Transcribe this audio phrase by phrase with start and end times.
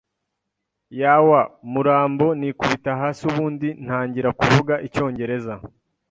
[1.01, 1.41] yawa
[1.71, 5.53] murambo nikubita hasi ubundi ntangira kuvuga icyongereza